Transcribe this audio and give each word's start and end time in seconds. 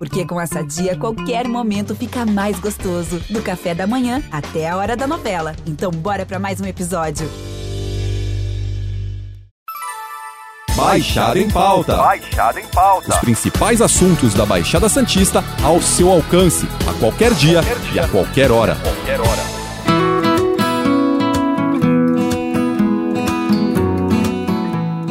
Porque 0.00 0.24
com 0.24 0.40
essa 0.40 0.62
dia, 0.64 0.96
qualquer 0.96 1.46
momento 1.46 1.94
fica 1.94 2.24
mais 2.24 2.58
gostoso. 2.58 3.20
Do 3.28 3.42
café 3.42 3.74
da 3.74 3.86
manhã 3.86 4.22
até 4.32 4.66
a 4.66 4.74
hora 4.78 4.96
da 4.96 5.06
novela. 5.06 5.54
Então, 5.66 5.90
bora 5.90 6.24
para 6.24 6.38
mais 6.38 6.58
um 6.58 6.64
episódio. 6.64 7.28
Baixada 10.74 11.38
em 11.38 11.50
pauta. 11.50 11.96
Baixada 11.98 12.58
em 12.58 12.66
pauta. 12.68 13.10
Os 13.10 13.16
principais 13.18 13.82
assuntos 13.82 14.32
da 14.32 14.46
Baixada 14.46 14.88
Santista 14.88 15.44
ao 15.62 15.82
seu 15.82 16.10
alcance, 16.10 16.66
a 16.88 16.94
qualquer 16.98 17.34
dia, 17.34 17.62
Qualquer 17.62 17.78
dia. 17.90 17.94
e 17.94 17.98
a 18.02 18.08
qualquer 18.08 18.50
hora. 18.50 18.76
Qualquer 18.76 19.20
hora. 19.20 19.50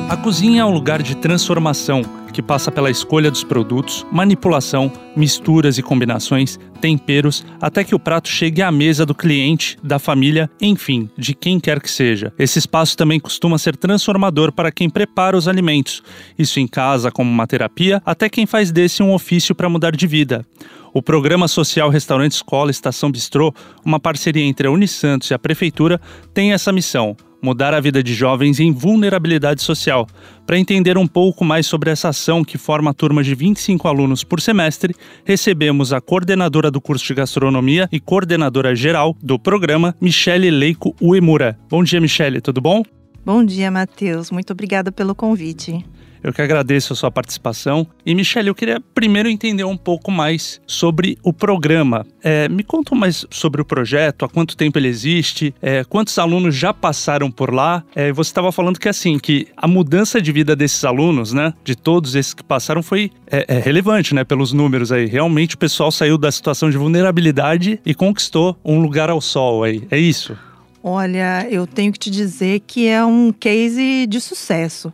A 0.10 0.18
cozinha 0.18 0.62
é 0.62 0.66
um 0.66 0.72
lugar 0.72 1.02
de 1.04 1.16
transformação 1.16 2.02
que 2.40 2.44
passa 2.44 2.72
pela 2.72 2.90
escolha 2.90 3.30
dos 3.30 3.44
produtos, 3.44 4.06
manipulação, 4.10 4.90
misturas 5.14 5.78
e 5.78 5.84
combinações, 5.84 6.58
temperos, 6.80 7.44
até 7.60 7.84
que 7.84 7.94
o 7.94 8.00
prato 8.00 8.30
chegue 8.30 8.62
à 8.62 8.72
mesa 8.72 9.06
do 9.06 9.14
cliente, 9.14 9.78
da 9.84 10.00
família, 10.00 10.50
enfim, 10.62 11.10
de 11.18 11.36
quem 11.36 11.60
quer 11.60 11.82
que 11.82 11.92
seja. 11.92 12.32
Esse 12.40 12.58
espaço 12.58 12.96
também 12.96 13.20
costuma 13.20 13.58
ser 13.58 13.76
transformador 13.76 14.54
para 14.54 14.72
quem 14.72 14.90
prepara 14.90 15.36
os 15.36 15.50
alimentos, 15.50 16.02
isso 16.38 16.62
em 16.62 16.68
casa 16.68 17.12
como 17.12 17.30
uma 17.30 17.46
terapia, 17.46 18.02
até 18.06 18.30
quem 18.30 18.46
faz 18.46 18.72
desse 18.72 19.04
um 19.04 19.14
ofício 19.14 19.54
para 19.54 19.68
mudar 19.68 19.94
de 19.94 20.08
vida. 20.08 20.46
O 20.94 21.02
programa 21.02 21.50
social 21.50 21.90
Restaurante 21.90 22.32
Escola 22.32 22.72
Estação 22.72 23.12
Bistrô, 23.12 23.54
uma 23.84 24.00
parceria 24.00 24.46
entre 24.46 24.66
a 24.66 24.72
Unisantos 24.72 25.30
e 25.30 25.34
a 25.34 25.40
Prefeitura, 25.40 26.00
tem 26.34 26.54
essa 26.54 26.72
missão: 26.72 27.18
mudar 27.42 27.74
a 27.74 27.80
vida 27.80 28.02
de 28.04 28.14
jovens 28.14 28.60
em 28.60 28.72
vulnerabilidade 28.72 29.62
social. 29.62 30.08
Para 30.46 30.58
entender 30.58 30.98
um 30.98 31.08
pouco 31.08 31.46
mais 31.46 31.66
sobre 31.66 31.90
essa 31.90 32.10
ação 32.10 32.44
que 32.44 32.58
forma 32.58 32.92
a 32.92 32.94
turma 32.94 33.24
de 33.24 33.36
25 33.36 33.88
alunos 33.88 34.24
por 34.24 34.42
semestre, 34.42 34.96
recebemos 35.24 35.94
a 35.94 36.02
coordenadora 36.02 36.72
do 36.72 36.82
curso 36.82 37.06
de 37.06 37.14
gastronomia 37.14 37.88
e 37.92 38.00
coordenadora 38.00 38.76
geral 38.76 39.16
do 39.22 39.38
programa, 39.40 39.96
Michele 40.02 40.50
Leico 40.50 40.96
Uemura. 41.02 41.58
Bom 41.70 41.84
dia, 41.84 42.02
Michele, 42.02 42.42
tudo 42.42 42.62
bom? 42.62 42.84
Bom 43.26 43.44
dia, 43.44 43.70
Matheus. 43.70 44.32
Muito 44.32 44.54
obrigada 44.54 44.92
pelo 44.92 45.14
convite. 45.14 45.86
Eu 46.24 46.34
que 46.34 46.42
agradeço 46.42 46.94
a 46.94 46.96
sua 46.96 47.12
participação. 47.12 47.88
E, 48.06 48.14
Michele, 48.14 48.50
eu 48.50 48.56
queria 48.56 48.82
primeiro 48.94 49.30
entender 49.30 49.64
um 49.64 49.78
pouco 49.78 50.12
mais 50.12 50.62
sobre 50.68 51.18
o 51.24 51.32
programa. 51.32 52.06
É, 52.24 52.50
me 52.50 52.64
conta 52.64 52.96
mais 52.96 53.26
sobre 53.30 53.62
o 53.62 53.66
projeto, 53.66 54.26
há 54.26 54.30
quanto 54.30 54.58
tempo 54.58 54.78
ele 54.78 54.88
existe, 54.88 55.54
é, 55.62 55.84
quantos 55.84 56.18
alunos 56.18 56.56
já 56.56 56.74
passaram 56.74 57.32
por 57.32 57.54
lá. 57.54 57.84
É, 57.96 58.12
você 58.12 58.30
estava 58.30 58.52
falando 58.52 58.80
que, 58.80 58.90
assim, 58.90 59.18
que 59.18 59.48
a 59.56 59.68
mudança 59.68 60.22
de 60.22 60.32
vida 60.32 60.56
desses 60.56 60.84
alunos, 60.84 61.34
né, 61.34 61.54
de 61.64 61.76
todos 61.76 62.16
esses 62.16 62.34
que 62.34 62.44
passaram, 62.44 62.84
foi 62.84 63.12
é, 63.28 63.46
é 63.48 63.60
relevante, 63.60 64.14
né, 64.14 64.24
pelos 64.24 64.52
números 64.52 64.92
aí. 64.92 65.06
Realmente 65.06 65.56
o 65.56 65.58
pessoal 65.58 65.92
saiu 65.92 66.18
da 66.18 66.32
situação 66.32 66.70
de 66.70 66.78
vulnerabilidade 66.78 67.80
e 67.86 67.94
conquistou 67.94 68.58
um 68.64 68.82
lugar 68.82 69.10
ao 69.10 69.22
sol 69.22 69.64
aí. 69.64 69.88
É 69.90 69.98
isso? 69.98 70.38
Olha, 70.84 71.46
eu 71.50 71.68
tenho 71.68 71.92
que 71.92 72.00
te 72.00 72.10
dizer 72.10 72.62
que 72.62 72.88
é 72.88 73.04
um 73.04 73.34
case 73.34 74.08
de 74.08 74.22
sucesso. 74.22 74.94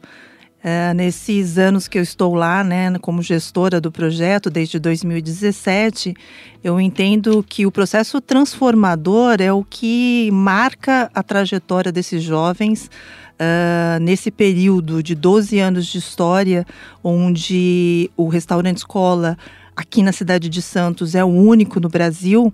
É, 0.67 0.95
nesses 0.95 1.59
anos 1.59 1.87
que 1.87 1.95
eu 1.95 2.01
estou 2.01 2.33
lá, 2.33 2.63
né, 2.63 2.97
como 2.97 3.21
gestora 3.21 3.79
do 3.79 3.91
projeto, 3.91 4.49
desde 4.49 4.79
2017, 4.79 6.15
eu 6.63 6.81
entendo 6.81 7.45
que 7.47 7.67
o 7.67 7.71
processo 7.71 8.19
transformador 8.19 9.35
é 9.41 9.53
o 9.53 9.63
que 9.63 10.27
marca 10.33 11.11
a 11.13 11.21
trajetória 11.21 11.91
desses 11.91 12.23
jovens 12.23 12.89
uh, 13.35 13.99
nesse 14.01 14.31
período 14.31 15.03
de 15.03 15.13
12 15.13 15.59
anos 15.59 15.85
de 15.85 15.99
história, 15.99 16.65
onde 17.03 18.09
o 18.17 18.27
restaurante 18.27 18.77
escola 18.77 19.37
aqui 19.75 20.01
na 20.01 20.11
cidade 20.11 20.49
de 20.49 20.63
Santos 20.63 21.13
é 21.13 21.23
o 21.23 21.27
único 21.27 21.79
no 21.79 21.89
Brasil, 21.89 22.51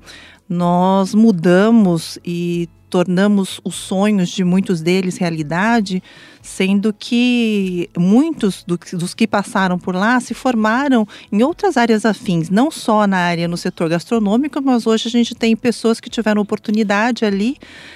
nós 0.51 1.15
mudamos 1.15 2.19
e 2.25 2.67
tornamos 2.89 3.61
os 3.63 3.73
sonhos 3.73 4.27
de 4.27 4.43
muitos 4.43 4.81
deles 4.81 5.15
realidade, 5.15 6.03
sendo 6.41 6.91
que 6.91 7.89
muitos 7.97 8.61
do, 8.67 8.77
dos 8.95 9.13
que 9.13 9.25
passaram 9.25 9.79
por 9.79 9.95
lá 9.95 10.19
se 10.19 10.33
formaram 10.33 11.07
em 11.31 11.41
outras 11.41 11.77
áreas 11.77 12.05
afins, 12.05 12.49
não 12.49 12.69
só 12.69 13.07
na 13.07 13.15
área 13.15 13.47
no 13.47 13.55
setor 13.55 13.87
gastronômico, 13.87 14.61
mas 14.61 14.85
hoje 14.85 15.07
a 15.07 15.11
gente 15.11 15.33
tem 15.33 15.55
pessoas 15.55 16.01
que 16.01 16.09
tiveram 16.09 16.41
oportunidade 16.41 17.23
ali 17.23 17.55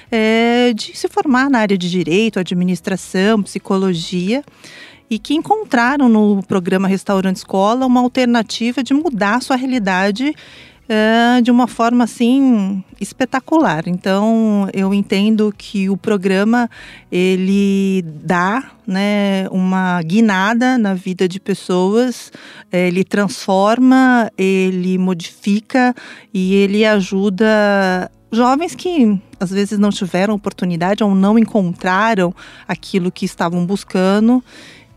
é, 0.10 0.72
de 0.74 0.98
se 0.98 1.10
formar 1.10 1.50
na 1.50 1.60
área 1.60 1.78
de 1.78 1.90
direito, 1.92 2.40
administração, 2.40 3.44
psicologia 3.44 4.42
e 5.10 5.20
que 5.20 5.36
encontraram 5.36 6.08
no 6.08 6.42
programa 6.44 6.88
Restaurante 6.88 7.36
Escola 7.36 7.86
uma 7.86 8.00
alternativa 8.00 8.82
de 8.82 8.94
mudar 8.94 9.42
sua 9.42 9.58
realidade 9.58 10.34
é, 10.88 11.42
de 11.42 11.52
uma 11.52 11.68
forma 11.68 12.04
assim 12.04 12.84
espetacular. 13.00 13.88
Então 13.88 14.68
eu 14.74 14.94
entendo 14.94 15.54
que 15.58 15.90
o 15.90 15.98
programa 15.98 16.70
ele 17.12 18.04
dá 18.04 18.72
né, 18.86 19.48
uma 19.50 20.02
guinada 20.02 20.78
na 20.78 20.94
vida 20.94 21.28
de 21.28 21.40
pessoas, 21.40 22.32
é, 22.72 22.88
ele 22.88 23.04
transforma, 23.04 24.32
ele 24.38 24.98
modifica 24.98 25.94
e 26.34 26.54
ele 26.56 26.86
ajuda 26.86 28.12
jovens 28.32 28.76
que 28.76 29.20
às 29.40 29.50
vezes 29.50 29.80
não 29.80 29.90
tiveram 29.90 30.34
oportunidade 30.34 31.04
ou 31.04 31.16
não 31.16 31.40
encontraram 31.40 32.34
aquilo 32.68 33.12
que 33.12 33.26
estavam 33.26 33.66
buscando 33.66 34.44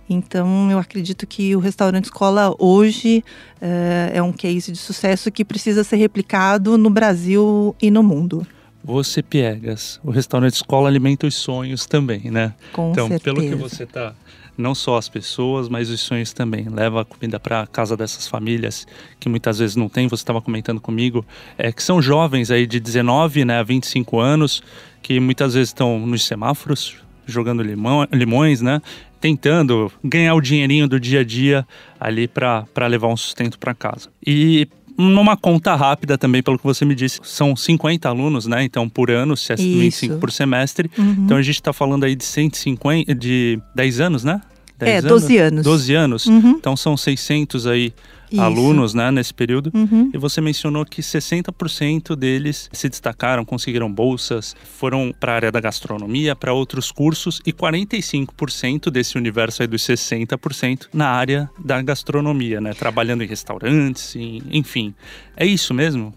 então, 0.09 0.71
eu 0.71 0.79
acredito 0.79 1.27
que 1.27 1.55
o 1.55 1.59
restaurante 1.59 2.05
escola 2.05 2.55
hoje 2.59 3.23
é, 3.61 4.13
é 4.15 4.23
um 4.23 4.33
case 4.33 4.73
de 4.73 4.79
sucesso 4.79 5.31
que 5.31 5.45
precisa 5.45 5.85
ser 5.85 5.97
replicado 5.97 6.79
no 6.79 6.89
Brasil 6.89 7.77
e 7.81 7.91
no 7.91 8.03
mundo. 8.03 8.47
Você 8.83 9.23
piegas, 9.23 10.01
o 10.03 10.11
restaurante 10.11 10.55
escola 10.55 10.89
alimenta 10.89 11.27
os 11.27 11.35
sonhos 11.35 11.85
também, 11.85 12.31
né? 12.31 12.55
Com 12.73 12.93
então, 12.93 13.09
certeza. 13.09 13.23
pelo 13.23 13.47
que 13.47 13.55
você 13.55 13.85
tá, 13.85 14.15
não 14.57 14.75
só 14.75 14.97
as 14.97 15.11
pessoas, 15.11 15.69
mas 15.69 15.91
os 15.91 16.01
sonhos 16.01 16.33
também. 16.33 16.69
Leva 16.71 17.03
a 17.03 17.05
comida 17.05 17.39
para 17.39 17.67
casa 17.67 17.97
dessas 17.97 18.27
famílias 18.27 18.87
que 19.21 19.29
muitas 19.29 19.59
vezes 19.59 19.77
não 19.77 19.91
tem. 19.91 20.09
Você 20.09 20.23
estava 20.23 20.41
comentando 20.41 20.81
comigo, 20.81 21.23
é 21.59 21.71
que 21.71 21.83
são 21.83 22.01
jovens 22.01 22.51
aí 22.51 22.67
de 22.67 22.81
19, 22.81 23.45
né, 23.45 23.59
a 23.59 23.63
25 23.63 24.19
anos, 24.19 24.63
que 25.03 25.21
muitas 25.21 25.53
vezes 25.53 25.69
estão 25.69 25.99
nos 26.07 26.25
semáforos 26.25 26.97
jogando 27.29 27.63
limão, 27.63 28.09
limões, 28.11 28.63
né? 28.63 28.81
Tentando 29.21 29.91
ganhar 30.03 30.35
o 30.35 30.41
dinheirinho 30.41 30.89
do 30.89 30.99
dia 31.01 31.21
a 31.21 31.25
dia 31.25 31.67
ali 31.99 32.29
para 32.29 32.87
levar 32.89 33.09
um 33.09 33.17
sustento 33.17 33.59
para 33.59 33.75
casa. 33.75 34.09
E 34.25 34.69
numa 34.99 35.37
conta 35.37 35.77
rápida 35.77 36.19
também, 36.19 36.43
pelo 36.43 36.59
que 36.59 36.65
você 36.65 36.85
me 36.85 36.95
disse, 36.95 37.21
são 37.23 37.55
50 37.55 38.09
alunos, 38.09 38.47
né? 38.47 38.65
Então, 38.65 38.89
por 38.89 39.11
ano, 39.11 39.37
se 39.37 39.53
é 39.53 39.55
Isso. 39.55 39.79
25 39.79 40.19
por 40.19 40.33
semestre. 40.33 40.91
Uhum. 40.99 41.17
Então, 41.25 41.37
a 41.37 41.43
gente 41.43 41.55
está 41.55 41.73
falando 41.73 42.05
aí 42.05 42.17
de 42.17 42.25
150, 42.25 43.15
de 43.15 43.61
10 43.77 44.01
anos, 44.01 44.25
né? 44.25 44.41
É, 44.81 45.01
10 45.01 45.05
12 45.05 45.39
anos. 45.39 45.65
12 45.65 45.95
anos. 45.95 46.27
Uhum. 46.27 46.51
Então, 46.51 46.77
são 46.77 46.97
600 46.97 47.67
aí 47.67 47.93
Isso. 48.31 48.41
alunos, 48.41 48.95
né, 48.95 49.11
nesse 49.11 49.33
período. 49.33 49.71
Uhum. 49.75 50.11
E 50.13 50.19
você 50.19 50.41
mencionou 50.41 50.85
que 50.85 51.03
60% 51.03 52.15
deles 52.17 52.69
se 52.73 52.89
destacaram, 52.89 53.45
conseguiram 53.45 53.91
bolsas, 53.93 54.55
foram 54.79 55.15
para 55.19 55.33
a 55.33 55.35
área 55.37 55.53
da 55.53 55.61
gastronomia, 55.61 56.37
para 56.37 56.53
outros 56.53 56.91
cursos, 56.93 57.41
e 57.47 57.53
45% 57.53 58.91
desse 58.91 59.17
universo 59.17 59.63
aí 59.63 59.69
dos 59.69 59.83
60% 59.83 60.89
na 60.93 61.09
área 61.09 61.49
da 61.59 61.81
gastronomia, 61.83 62.61
né? 62.61 62.75
Trabalhando 62.75 63.23
em 63.23 63.27
restaurantes, 63.27 64.15
em- 64.17 64.43
enfim. 64.51 64.95
É 65.37 65.47
isso 65.47 65.73
mesmo? 65.75 66.15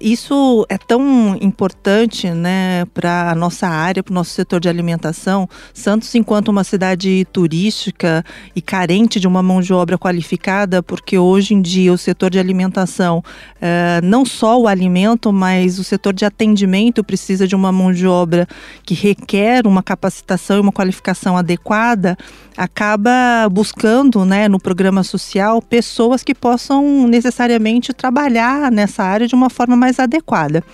Isso 0.00 0.64
é 0.68 0.78
tão 0.78 1.36
importante 1.40 2.30
né, 2.30 2.84
para 2.94 3.32
a 3.32 3.34
nossa 3.34 3.66
área, 3.66 4.00
para 4.00 4.12
o 4.12 4.14
nosso 4.14 4.30
setor 4.30 4.60
de 4.60 4.68
alimentação. 4.68 5.48
Santos, 5.74 6.14
enquanto 6.14 6.50
uma 6.50 6.62
cidade 6.62 7.26
turística 7.32 8.24
e 8.54 8.62
carente 8.62 9.18
de 9.18 9.26
uma 9.26 9.42
mão 9.42 9.60
de 9.60 9.72
obra 9.72 9.98
qualificada, 9.98 10.84
porque 10.84 11.18
hoje 11.18 11.52
em 11.54 11.60
dia 11.60 11.92
o 11.92 11.98
setor 11.98 12.30
de 12.30 12.38
alimentação, 12.38 13.24
eh, 13.60 14.00
não 14.04 14.24
só 14.24 14.60
o 14.60 14.68
alimento, 14.68 15.32
mas 15.32 15.80
o 15.80 15.84
setor 15.84 16.12
de 16.12 16.24
atendimento 16.24 17.02
precisa 17.02 17.48
de 17.48 17.56
uma 17.56 17.72
mão 17.72 17.92
de 17.92 18.06
obra 18.06 18.46
que 18.84 18.94
requer 18.94 19.66
uma 19.66 19.82
capacitação 19.82 20.58
e 20.58 20.60
uma 20.60 20.72
qualificação 20.72 21.36
adequada, 21.36 22.16
acaba 22.56 23.48
buscando 23.50 24.24
né, 24.24 24.48
no 24.48 24.58
programa 24.58 25.02
social 25.02 25.62
pessoas 25.62 26.22
que 26.22 26.34
possam 26.34 27.06
necessariamente 27.06 27.92
trabalhar 27.92 28.70
nessa 28.70 29.04
área 29.04 29.26
de 29.28 29.34
uma 29.34 29.48
forma 29.48 29.76
mais 29.76 29.87
adequada. 29.96 30.64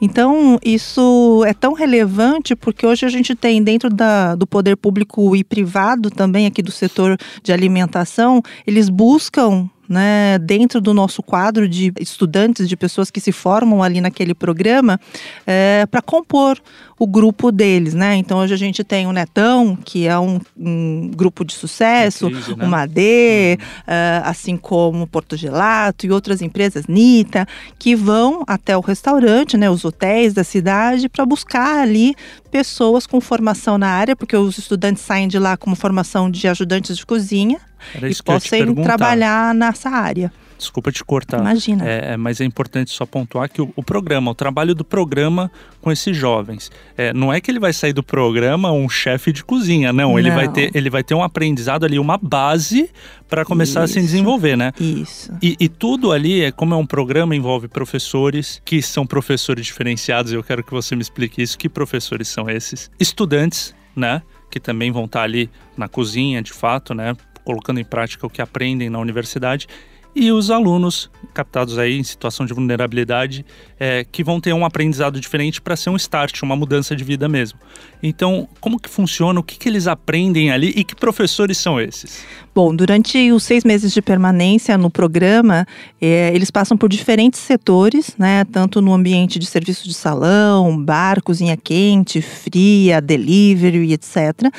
Então, 0.00 0.58
isso 0.64 1.42
é 1.46 1.52
tão 1.52 1.72
relevante 1.72 2.54
porque 2.54 2.86
hoje 2.86 3.04
a 3.04 3.08
gente 3.08 3.34
tem 3.34 3.62
dentro 3.62 3.90
da, 3.90 4.36
do 4.36 4.46
poder 4.46 4.76
público 4.76 5.34
e 5.34 5.42
privado 5.42 6.10
também 6.10 6.46
aqui 6.46 6.62
do 6.62 6.70
setor 6.70 7.18
de 7.42 7.52
alimentação, 7.52 8.40
eles 8.66 8.88
buscam 8.88 9.68
né, 9.92 10.38
dentro 10.38 10.80
do 10.80 10.94
nosso 10.94 11.22
quadro 11.22 11.68
de 11.68 11.92
estudantes, 12.00 12.66
de 12.66 12.78
pessoas 12.78 13.10
que 13.10 13.20
se 13.20 13.30
formam 13.30 13.82
ali 13.82 14.00
naquele 14.00 14.32
programa, 14.32 14.98
é, 15.46 15.84
para 15.90 16.00
compor 16.00 16.58
o 16.98 17.06
grupo 17.06 17.52
deles, 17.52 17.92
né? 17.92 18.14
Então 18.14 18.38
hoje 18.38 18.54
a 18.54 18.56
gente 18.56 18.82
tem 18.82 19.06
o 19.06 19.12
Netão, 19.12 19.76
que 19.76 20.06
é 20.06 20.18
um, 20.18 20.40
um 20.56 21.10
grupo 21.14 21.44
de 21.44 21.52
sucesso, 21.52 22.30
crise, 22.30 22.56
né? 22.56 22.64
o 22.64 22.68
Madê, 22.68 23.58
uhum. 23.58 23.66
uh, 23.88 24.22
assim 24.24 24.56
como 24.56 25.06
Porto 25.06 25.36
Gelato 25.36 26.06
e 26.06 26.12
outras 26.12 26.40
empresas, 26.40 26.86
Nita, 26.86 27.46
que 27.78 27.94
vão 27.94 28.44
até 28.46 28.76
o 28.76 28.80
restaurante, 28.80 29.58
né? 29.58 29.68
Os 29.68 29.84
hotéis 29.84 30.32
da 30.32 30.44
cidade 30.44 31.08
para 31.08 31.26
buscar 31.26 31.80
ali 31.82 32.14
pessoas 32.50 33.06
com 33.06 33.20
formação 33.20 33.76
na 33.76 33.88
área, 33.88 34.16
porque 34.16 34.36
os 34.36 34.56
estudantes 34.56 35.02
saem 35.02 35.28
de 35.28 35.38
lá 35.38 35.56
com 35.56 35.74
formação 35.74 36.30
de 36.30 36.46
ajudantes 36.48 36.96
de 36.96 37.04
cozinha 37.04 37.60
e 37.96 38.22
possam 38.22 38.74
trabalhar 38.74 39.54
nessa 39.54 39.90
área. 39.90 40.32
Desculpa 40.62 40.92
te 40.92 41.04
cortar. 41.04 41.40
Imagina. 41.40 41.84
É, 41.84 42.12
é, 42.12 42.16
mas 42.16 42.40
é 42.40 42.44
importante 42.44 42.92
só 42.92 43.04
pontuar 43.04 43.50
que 43.50 43.60
o, 43.60 43.72
o, 43.74 43.82
programa, 43.82 44.30
o 44.30 44.34
trabalho 44.34 44.76
do 44.76 44.84
programa 44.84 45.50
com 45.80 45.90
esses 45.90 46.16
jovens, 46.16 46.70
é, 46.96 47.12
não 47.12 47.32
é 47.32 47.40
que 47.40 47.50
ele 47.50 47.58
vai 47.58 47.72
sair 47.72 47.92
do 47.92 48.02
programa 48.02 48.70
um 48.70 48.88
chefe 48.88 49.32
de 49.32 49.42
cozinha, 49.42 49.92
não. 49.92 50.10
não. 50.10 50.18
Ele, 50.18 50.30
vai 50.30 50.48
ter, 50.48 50.70
ele 50.72 50.88
vai 50.88 51.02
ter 51.02 51.14
um 51.14 51.22
aprendizado 51.22 51.84
ali, 51.84 51.98
uma 51.98 52.16
base 52.16 52.88
para 53.28 53.44
começar 53.44 53.84
Isso. 53.84 53.98
a 53.98 54.00
se 54.00 54.06
desenvolver, 54.06 54.56
né? 54.56 54.72
Isso. 54.78 55.32
E, 55.42 55.56
e, 55.58 55.68
tudo 55.68 56.12
ali, 56.12 56.42
é 56.42 56.52
como 56.52 56.74
é 56.74 56.76
um 56.76 56.86
programa, 56.86 57.34
envolve 57.34 57.66
professores 57.66 58.62
que 58.64 58.80
são 58.80 59.04
professores 59.04 59.66
diferenciados. 59.66 60.32
Eu 60.32 60.44
quero 60.44 60.62
que 60.62 60.70
você 60.70 60.94
me 60.94 61.02
explique 61.02 61.42
isso. 61.42 61.58
Que 61.58 61.68
professores 61.68 62.28
são 62.28 62.48
esses? 62.48 62.88
Estudantes, 63.00 63.74
né? 63.96 64.22
Que 64.48 64.60
também 64.60 64.92
vão 64.92 65.06
estar 65.06 65.22
ali 65.22 65.50
na 65.76 65.88
cozinha, 65.88 66.40
de 66.40 66.52
fato, 66.52 66.94
né? 66.94 67.16
Colocando 67.44 67.80
em 67.80 67.84
prática 67.84 68.26
o 68.26 68.30
que 68.30 68.42
aprendem 68.42 68.88
na 68.88 68.98
universidade 68.98 69.66
e 70.14 70.30
os 70.30 70.50
alunos 70.50 71.10
captados 71.32 71.78
aí 71.78 71.98
em 71.98 72.02
situação 72.02 72.44
de 72.44 72.52
vulnerabilidade 72.52 73.46
é, 73.80 74.04
que 74.04 74.22
vão 74.22 74.40
ter 74.40 74.52
um 74.52 74.64
aprendizado 74.64 75.18
diferente 75.18 75.60
para 75.60 75.74
ser 75.74 75.88
um 75.88 75.96
start, 75.96 76.42
uma 76.42 76.54
mudança 76.54 76.94
de 76.94 77.02
vida 77.02 77.28
mesmo. 77.28 77.58
Então, 78.02 78.46
como 78.60 78.78
que 78.78 78.90
funciona? 78.90 79.40
O 79.40 79.42
que, 79.42 79.58
que 79.58 79.68
eles 79.68 79.86
aprendem 79.86 80.50
ali 80.50 80.72
e 80.76 80.84
que 80.84 80.94
professores 80.94 81.56
são 81.56 81.80
esses? 81.80 82.22
Bom, 82.54 82.76
durante 82.76 83.32
os 83.32 83.42
seis 83.42 83.64
meses 83.64 83.94
de 83.94 84.02
permanência 84.02 84.76
no 84.76 84.90
programa, 84.90 85.66
é, 85.98 86.30
eles 86.34 86.50
passam 86.50 86.76
por 86.76 86.90
diferentes 86.90 87.40
setores, 87.40 88.14
né? 88.18 88.44
Tanto 88.44 88.82
no 88.82 88.92
ambiente 88.92 89.38
de 89.38 89.46
serviço 89.46 89.88
de 89.88 89.94
salão, 89.94 90.76
bar, 90.76 91.22
cozinha 91.22 91.56
quente, 91.56 92.20
fria, 92.20 93.00
delivery, 93.00 93.94
etc. 93.94 94.52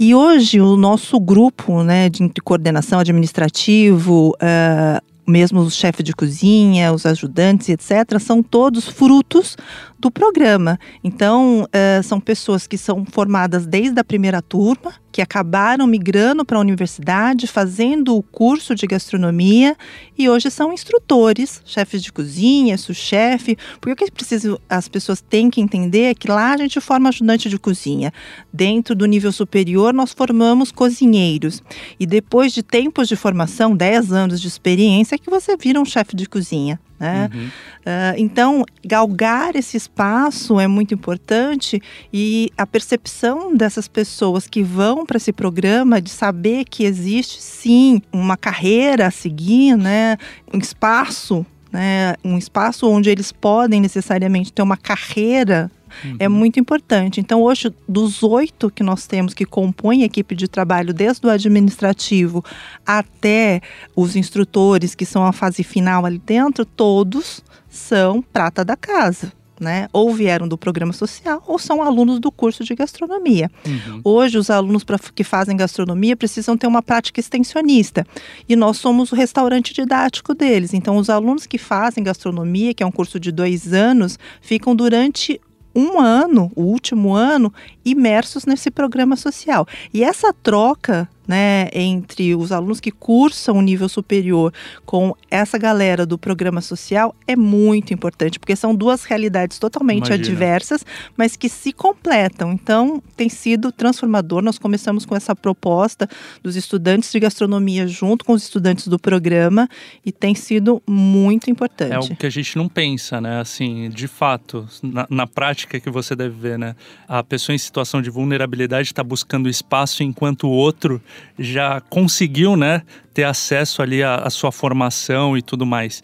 E 0.00 0.14
hoje 0.14 0.60
o 0.60 0.76
nosso 0.76 1.18
grupo 1.18 1.82
né, 1.82 2.08
de 2.08 2.30
coordenação 2.44 3.00
administrativo, 3.00 4.32
uh, 4.34 5.02
mesmo 5.28 5.58
os 5.58 5.74
chefes 5.74 6.04
de 6.04 6.12
cozinha, 6.12 6.92
os 6.92 7.04
ajudantes, 7.04 7.68
etc., 7.68 8.20
são 8.20 8.40
todos 8.40 8.86
frutos 8.86 9.56
do 9.98 10.08
programa. 10.08 10.78
Então, 11.02 11.64
uh, 11.64 12.02
são 12.04 12.20
pessoas 12.20 12.64
que 12.64 12.78
são 12.78 13.04
formadas 13.04 13.66
desde 13.66 13.98
a 13.98 14.04
primeira 14.04 14.40
turma, 14.40 14.94
que 15.10 15.22
acabaram 15.22 15.86
migrando 15.86 16.44
para 16.44 16.58
a 16.58 16.60
universidade, 16.60 17.46
fazendo 17.46 18.16
o 18.16 18.22
curso 18.22 18.74
de 18.74 18.86
gastronomia 18.86 19.76
e 20.16 20.28
hoje 20.28 20.50
são 20.50 20.72
instrutores, 20.72 21.62
chefes 21.64 22.02
de 22.02 22.12
cozinha, 22.12 22.76
sous-chefe. 22.76 23.56
Porque 23.80 23.92
o 23.92 24.06
que 24.06 24.12
preciso, 24.12 24.60
as 24.68 24.88
pessoas 24.88 25.20
têm 25.20 25.50
que 25.50 25.60
entender 25.60 26.04
é 26.04 26.14
que 26.14 26.30
lá 26.30 26.52
a 26.52 26.56
gente 26.56 26.80
forma 26.80 27.08
ajudante 27.08 27.48
de 27.48 27.58
cozinha. 27.58 28.12
Dentro 28.52 28.94
do 28.94 29.06
nível 29.06 29.32
superior, 29.32 29.94
nós 29.94 30.12
formamos 30.12 30.70
cozinheiros. 30.70 31.62
E 31.98 32.06
depois 32.06 32.52
de 32.52 32.62
tempos 32.62 33.08
de 33.08 33.16
formação, 33.16 33.74
10 33.74 34.12
anos 34.12 34.40
de 34.40 34.48
experiência, 34.48 35.14
é 35.14 35.18
que 35.18 35.30
você 35.30 35.56
vira 35.56 35.80
um 35.80 35.84
chefe 35.84 36.14
de 36.14 36.26
cozinha. 36.26 36.78
Né? 36.98 37.30
Uhum. 37.32 37.46
Uh, 37.46 38.14
então, 38.16 38.64
galgar 38.84 39.54
esse 39.54 39.76
espaço 39.76 40.58
é 40.58 40.66
muito 40.66 40.92
importante 40.92 41.80
e 42.12 42.50
a 42.56 42.66
percepção 42.66 43.54
dessas 43.54 43.86
pessoas 43.86 44.46
que 44.46 44.62
vão 44.62 45.06
para 45.06 45.16
esse 45.16 45.32
programa 45.32 46.00
de 46.00 46.10
saber 46.10 46.64
que 46.64 46.84
existe 46.84 47.40
sim 47.40 48.02
uma 48.12 48.36
carreira 48.36 49.06
a 49.06 49.10
seguir, 49.10 49.76
né? 49.76 50.16
um 50.52 50.58
espaço 50.58 51.46
né, 51.72 52.14
um 52.24 52.38
espaço 52.38 52.88
onde 52.88 53.10
eles 53.10 53.32
podem 53.32 53.80
necessariamente 53.80 54.52
ter 54.52 54.62
uma 54.62 54.76
carreira 54.76 55.70
é 55.88 56.06
uhum. 56.06 56.16
é 56.20 56.28
muito 56.28 56.60
importante. 56.60 57.20
Então, 57.20 57.42
hoje, 57.42 57.72
dos 57.88 58.22
oito 58.22 58.70
que 58.70 58.82
nós 58.82 59.06
temos 59.06 59.34
que 59.34 59.44
compõem 59.44 60.02
a 60.02 60.06
equipe 60.06 60.34
de 60.34 60.46
trabalho, 60.48 60.92
desde 60.92 61.26
o 61.26 61.30
administrativo 61.30 62.44
até 62.86 63.60
os 63.96 64.16
instrutores, 64.16 64.94
que 64.94 65.06
são 65.06 65.24
a 65.24 65.32
fase 65.32 65.62
final 65.62 66.04
ali 66.04 66.18
dentro, 66.18 66.64
todos 66.64 67.42
são 67.68 68.22
prata 68.22 68.64
da 68.64 68.76
casa 68.76 69.32
né? 69.60 69.88
Ou 69.92 70.12
vieram 70.14 70.46
do 70.46 70.56
programa 70.56 70.92
social 70.92 71.42
ou 71.46 71.58
são 71.58 71.82
alunos 71.82 72.18
do 72.18 72.30
curso 72.30 72.64
de 72.64 72.74
gastronomia. 72.74 73.50
Uhum. 73.66 74.00
Hoje, 74.04 74.38
os 74.38 74.50
alunos 74.50 74.84
pra, 74.84 74.98
que 74.98 75.24
fazem 75.24 75.56
gastronomia 75.56 76.16
precisam 76.16 76.56
ter 76.56 76.66
uma 76.66 76.82
prática 76.82 77.20
extensionista. 77.20 78.06
E 78.48 78.56
nós 78.56 78.76
somos 78.78 79.12
o 79.12 79.14
restaurante 79.14 79.72
didático 79.74 80.34
deles. 80.34 80.74
Então, 80.74 80.96
os 80.96 81.10
alunos 81.10 81.46
que 81.46 81.58
fazem 81.58 82.04
gastronomia, 82.04 82.74
que 82.74 82.82
é 82.82 82.86
um 82.86 82.92
curso 82.92 83.18
de 83.18 83.32
dois 83.32 83.72
anos, 83.72 84.18
ficam 84.40 84.74
durante 84.74 85.40
um 85.74 86.00
ano, 86.00 86.50
o 86.56 86.62
último 86.62 87.14
ano, 87.14 87.52
imersos 87.84 88.44
nesse 88.44 88.70
programa 88.70 89.16
social. 89.16 89.66
E 89.94 90.02
essa 90.02 90.32
troca 90.32 91.08
né, 91.28 91.68
entre 91.74 92.34
os 92.34 92.50
alunos 92.50 92.80
que 92.80 92.90
cursam 92.90 93.58
o 93.58 93.60
nível 93.60 93.86
superior 93.86 94.52
com 94.86 95.14
essa 95.30 95.58
galera 95.58 96.06
do 96.06 96.16
programa 96.16 96.62
social 96.62 97.14
é 97.26 97.36
muito 97.36 97.92
importante, 97.92 98.38
porque 98.38 98.56
são 98.56 98.74
duas 98.74 99.04
realidades 99.04 99.58
totalmente 99.58 100.08
Imagina. 100.08 100.26
adversas, 100.26 100.86
mas 101.14 101.36
que 101.36 101.50
se 101.50 101.70
completam. 101.70 102.52
Então, 102.52 103.02
tem 103.14 103.28
sido 103.28 103.70
transformador. 103.70 104.40
Nós 104.40 104.58
começamos 104.58 105.04
com 105.04 105.14
essa 105.14 105.36
proposta 105.36 106.08
dos 106.42 106.56
estudantes 106.56 107.12
de 107.12 107.20
gastronomia 107.20 107.86
junto 107.86 108.24
com 108.24 108.32
os 108.32 108.42
estudantes 108.42 108.88
do 108.88 108.98
programa 108.98 109.68
e 110.06 110.10
tem 110.10 110.34
sido 110.34 110.82
muito 110.88 111.50
importante. 111.50 111.92
É 111.92 111.96
algo 111.96 112.16
que 112.16 112.24
a 112.24 112.30
gente 112.30 112.56
não 112.56 112.68
pensa, 112.68 113.20
né? 113.20 113.40
Assim, 113.40 113.90
de 113.90 114.08
fato, 114.08 114.66
na, 114.82 115.06
na 115.10 115.26
prática 115.26 115.78
que 115.78 115.90
você 115.90 116.16
deve 116.16 116.34
ver, 116.34 116.58
né? 116.58 116.74
A 117.06 117.22
pessoa 117.22 117.54
em 117.54 117.58
situação 117.58 118.00
de 118.00 118.08
vulnerabilidade 118.08 118.88
está 118.88 119.04
buscando 119.04 119.48
espaço 119.48 120.02
enquanto 120.02 120.44
o 120.44 120.50
outro 120.50 121.02
já 121.38 121.80
conseguiu, 121.80 122.56
né, 122.56 122.82
ter 123.14 123.24
acesso 123.24 123.82
ali 123.82 124.02
à, 124.02 124.16
à 124.16 124.30
sua 124.30 124.52
formação 124.52 125.36
e 125.36 125.42
tudo 125.42 125.64
mais 125.66 126.02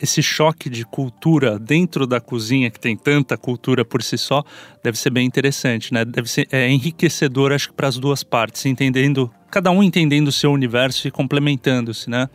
esse 0.00 0.22
choque 0.22 0.68
de 0.68 0.84
cultura 0.84 1.58
dentro 1.58 2.06
da 2.06 2.20
cozinha, 2.20 2.70
que 2.70 2.78
tem 2.78 2.96
tanta 2.96 3.36
cultura 3.36 3.84
por 3.84 4.02
si 4.02 4.18
só, 4.18 4.44
deve 4.82 4.98
ser 4.98 5.10
bem 5.10 5.26
interessante, 5.26 5.92
né? 5.92 6.04
Deve 6.04 6.28
ser 6.28 6.46
é, 6.50 6.68
enriquecedor, 6.68 7.52
acho 7.52 7.68
que 7.68 7.74
para 7.74 7.88
as 7.88 7.96
duas 7.96 8.22
partes, 8.22 8.66
entendendo, 8.66 9.30
cada 9.50 9.70
um 9.70 9.82
entendendo 9.82 10.28
o 10.28 10.32
seu 10.32 10.52
universo 10.52 11.08
e 11.08 11.10
complementando-se, 11.10 12.10
né? 12.10 12.28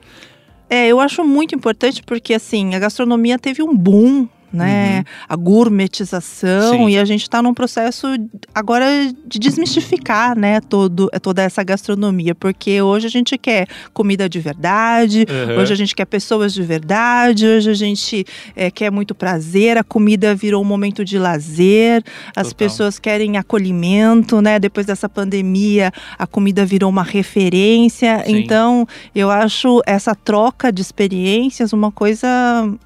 É, 0.70 0.88
eu 0.88 1.00
acho 1.00 1.24
muito 1.24 1.56
importante 1.56 2.02
porque, 2.04 2.34
assim, 2.34 2.76
a 2.76 2.80
gastronomia 2.80 3.38
teve 3.38 3.62
um 3.62 3.76
boom 3.76 4.28
né? 4.52 4.98
Uhum. 4.98 5.04
A 5.30 5.36
gourmetização 5.36 6.72
Sim. 6.72 6.90
e 6.90 6.98
a 6.98 7.06
gente 7.06 7.24
está 7.24 7.42
num 7.42 7.54
processo 7.54 8.08
agora 8.54 8.86
de 9.26 9.40
desmistificar, 9.40 10.38
né? 10.38 10.60
Todo, 10.62 11.10
toda 11.22 11.42
essa 11.42 11.64
gastronomia, 11.64 12.34
porque 12.34 12.82
hoje 12.82 13.08
a 13.08 13.10
gente 13.10 13.38
quer 13.38 13.68
comida 13.94 14.28
de 14.28 14.40
verdade, 14.40 15.26
uhum. 15.30 15.60
hoje 15.60 15.74
a 15.74 15.76
gente 15.76 15.96
quer 15.96 16.06
pessoas 16.06 16.54
de 16.54 16.64
verdade, 16.64 17.46
hoje 17.46 17.70
a 17.70 17.74
gente 17.74 18.26
é, 18.56 18.72
quer 18.72 18.92
muito 18.92 19.14
prazer, 19.14 19.78
a 19.78 19.84
comida 19.84 20.34
virou 20.36 20.62
um 20.62 20.66
momento 20.66 21.06
de 21.06 21.18
lazer, 21.18 22.04
as 22.36 22.48
Total. 22.48 22.56
pessoas 22.56 23.00
querem 23.00 23.38
acolhimento, 23.38 24.42
né? 24.42 24.60
Depois 24.60 24.86
dessa 24.86 25.08
pandemia, 25.08 25.92
a 26.18 26.26
comida 26.26 26.66
virou 26.66 26.90
uma 26.90 27.04
referência. 27.04 28.24
Sim. 28.26 28.38
Então, 28.38 28.88
eu 29.14 29.30
acho 29.30 29.82
essa 29.86 30.16
troca 30.16 30.72
de 30.72 30.82
experiências 30.82 31.74
uma 31.74 31.92
coisa 31.92 32.28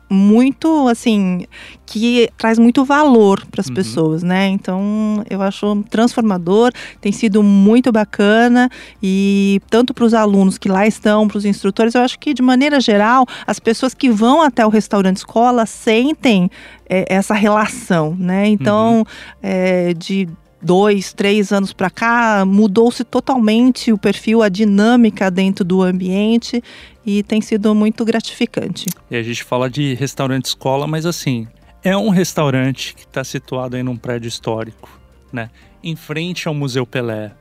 muito 0.10 0.88
assim 0.88 1.46
que 1.86 2.30
traz 2.38 2.58
muito 2.58 2.84
valor 2.84 3.46
para 3.48 3.62
as 3.62 3.68
uhum. 3.68 3.74
pessoas, 3.74 4.24
né? 4.24 4.48
Então 4.48 5.24
eu 5.30 5.42
acho 5.42 5.84
transformador, 5.90 6.72
tem 7.02 7.12
sido 7.12 7.44
muito 7.44 7.92
bacana 7.92 8.70
e 9.02 9.62
tanto 9.70 9.94
para 9.94 10.06
os 10.06 10.14
alunos 10.14 10.58
que 10.58 10.70
lá 10.70 10.88
estão, 10.88 11.28
para 11.28 11.38
os 11.38 11.46
instrutores, 11.46 11.96
eu 11.96 12.02
acho 12.02 12.18
que 12.20 12.34
de 12.34 12.42
maneira 12.42 12.80
geral 12.80 13.26
as 13.46 13.60
pessoas 13.60 13.94
que 13.94 14.10
vão 14.10 14.42
até 14.42 14.66
o 14.66 14.70
restaurante 14.70 15.18
escola 15.18 15.66
sentem 15.66 16.50
é, 16.90 17.06
essa 17.08 17.34
relação, 17.34 18.16
né? 18.18 18.48
Então 18.48 19.00
uhum. 19.00 19.06
é, 19.42 19.94
de 19.94 20.28
dois, 20.64 21.14
três 21.14 21.52
anos 21.52 21.74
para 21.74 21.90
cá, 21.90 22.46
mudou-se 22.46 23.04
totalmente 23.04 23.92
o 23.92 23.98
perfil, 23.98 24.42
a 24.42 24.50
dinâmica 24.50 25.30
dentro 25.30 25.66
do 25.66 25.82
ambiente 25.82 26.64
e 27.06 27.22
tem 27.22 27.42
sido 27.42 27.76
muito 27.76 28.06
gratificante. 28.06 28.86
E 29.12 29.16
a 29.16 29.22
gente 29.22 29.44
fala 29.44 29.70
de 29.70 29.94
restaurante 29.94 30.46
escola, 30.46 30.88
mas 30.88 31.06
assim, 31.06 31.48
é 31.84 31.96
um 31.98 32.10
restaurante 32.10 32.96
que 32.96 33.02
está 33.02 33.24
situado 33.24 33.76
aí 33.76 33.84
num 33.84 33.98
prédio 33.98 34.28
histórico, 34.28 34.90
né? 35.32 35.50
Em 35.84 35.96
frente 35.96 36.48
ao 36.48 36.54
Museu 36.54 36.86
Pelé. 36.86 37.32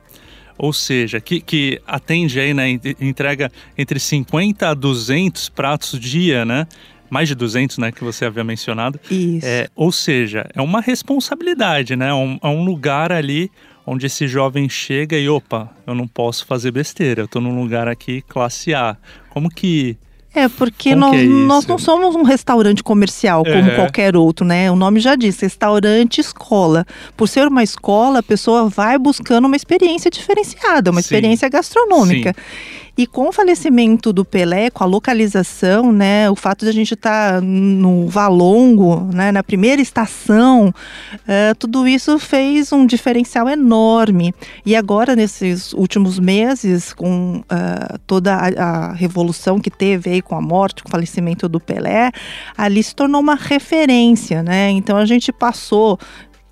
ou 0.57 0.71
seja, 0.71 1.19
que, 1.19 1.41
que 1.41 1.81
atende 1.87 2.39
aí, 2.39 2.53
né, 2.53 2.79
entrega 3.01 3.51
entre 3.77 3.99
50 3.99 4.69
a 4.69 4.73
200 4.73 5.49
pratos 5.49 5.99
dia, 5.99 6.45
né? 6.45 6.67
Mais 7.13 7.27
de 7.27 7.35
200, 7.35 7.77
né, 7.77 7.91
que 7.91 8.03
você 8.03 8.25
havia 8.25 8.43
mencionado. 8.43 8.99
Isso. 9.11 9.45
É, 9.45 9.67
ou 9.75 9.91
seja, 9.91 10.49
é 10.55 10.59
uma 10.59 10.81
responsabilidade, 10.81 11.95
né? 11.95 12.09
É 12.09 12.13
um, 12.13 12.39
é 12.41 12.47
um 12.47 12.65
lugar 12.65 13.11
ali 13.11 13.51
onde 13.85 14.07
esse 14.07 14.27
jovem 14.27 14.67
chega 14.67 15.15
e, 15.15 15.29
opa, 15.29 15.69
eu 15.85 15.93
não 15.93 16.07
posso 16.07 16.43
fazer 16.47 16.71
besteira, 16.71 17.21
eu 17.21 17.25
estou 17.25 17.39
num 17.39 17.61
lugar 17.61 17.87
aqui 17.87 18.23
classe 18.23 18.73
A. 18.73 18.97
Como 19.29 19.47
que 19.47 19.95
é, 20.33 20.49
porque 20.49 20.95
nós, 20.95 21.13
é 21.13 21.23
nós 21.23 21.67
não 21.67 21.77
somos 21.77 22.15
um 22.15 22.23
restaurante 22.23 22.81
comercial 22.81 23.43
como 23.43 23.69
é. 23.69 23.75
qualquer 23.75 24.17
outro, 24.17 24.43
né? 24.43 24.71
O 24.71 24.75
nome 24.75 24.99
já 24.99 25.15
diz, 25.15 25.39
restaurante 25.39 26.19
escola. 26.19 26.87
Por 27.15 27.27
ser 27.29 27.47
uma 27.47 27.61
escola, 27.61 28.17
a 28.17 28.23
pessoa 28.23 28.67
vai 28.67 28.97
buscando 28.97 29.45
uma 29.45 29.55
experiência 29.55 30.09
diferenciada, 30.09 30.89
uma 30.89 31.01
Sim. 31.01 31.05
experiência 31.05 31.47
gastronômica. 31.47 32.33
Sim. 32.35 32.83
E 32.95 33.07
com 33.07 33.29
o 33.29 33.31
falecimento 33.31 34.13
do 34.13 34.23
Pelé, 34.23 34.69
com 34.69 34.83
a 34.83 34.87
localização, 34.87 35.91
né, 35.91 36.29
o 36.29 36.35
fato 36.35 36.63
de 36.63 36.69
a 36.69 36.73
gente 36.73 36.93
estar 36.93 37.35
tá 37.35 37.41
no 37.41 38.07
Valongo, 38.07 39.09
né, 39.11 39.31
na 39.31 39.43
primeira 39.43 39.81
estação, 39.81 40.67
uh, 40.67 41.55
tudo 41.57 41.87
isso 41.87 42.19
fez 42.19 42.71
um 42.71 42.85
diferencial 42.85 43.49
enorme. 43.49 44.31
E 44.63 44.75
agora, 44.75 45.15
nesses 45.15 45.73
últimos 45.73 46.19
meses, 46.19 46.93
com 46.93 47.37
uh, 47.39 47.97
toda 48.05 48.35
a, 48.35 48.89
a, 48.89 48.93
revolução 48.93 49.59
que 49.59 49.71
teve 49.71 50.11
aí 50.11 50.21
com 50.21 50.35
a 50.35 50.41
morte, 50.41 50.83
com 50.83 50.89
o 50.89 50.91
falecimento 50.91 51.49
do 51.49 51.59
Pelé, 51.59 52.11
ali 52.55 52.83
se 52.83 52.93
tornou 52.93 53.21
uma 53.21 53.35
referência, 53.35 54.43
né? 54.43 54.69
Então 54.69 54.97
a 54.97 55.05
gente 55.05 55.31
passou 55.31 55.97